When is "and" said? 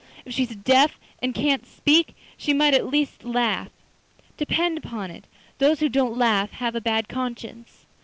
1.21-1.35